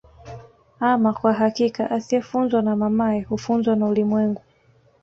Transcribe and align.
Aama 0.81 1.13
kwa 1.13 1.33
hakika 1.33 1.91
asiyefunzwa 1.91 2.61
na 2.61 2.75
mamaye 2.75 3.21
hufuzwa 3.21 3.75
na 3.75 3.85
ulimwengu 3.87 4.41